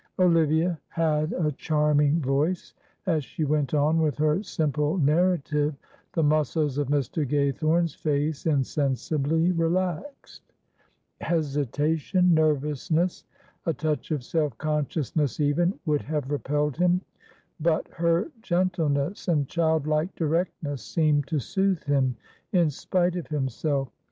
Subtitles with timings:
[0.17, 2.73] Olivia had a charming voice.
[3.05, 5.75] As she went on with her simple narrative
[6.13, 7.23] the muscles of Mr.
[7.23, 10.41] Gaythorne's face insensibly relaxed;
[11.21, 13.25] hesitation, nervousness,
[13.67, 17.01] a touch of self consciousness even, would have repelled him;
[17.59, 22.15] but her gentleness and childlike directness seemed to soothe him
[22.51, 23.89] in spite of himself.